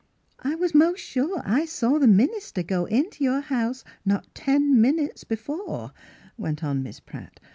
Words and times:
"I 0.39 0.55
was 0.55 0.73
most 0.73 0.99
sure 0.99 1.43
I 1.45 1.63
saw 1.65 1.99
the 1.99 2.07
minister 2.07 2.63
go 2.63 2.85
int' 2.85 3.21
your 3.21 3.39
house 3.41 3.83
not 4.03 4.33
ten 4.33 4.81
minutes 4.81 5.23
before," 5.23 5.91
went 6.37 6.63
on 6.63 6.81
Miss 6.81 6.99
Pratt. 6.99 7.39